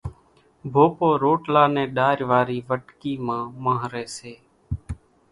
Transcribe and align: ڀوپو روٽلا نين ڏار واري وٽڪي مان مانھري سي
ڀوپو 0.73 1.09
روٽلا 1.23 1.63
نين 1.73 1.87
ڏار 1.97 2.17
واري 2.29 2.59
وٽڪي 2.69 3.13
مان 3.25 3.43
مانھري 3.63 4.05
سي 4.17 4.33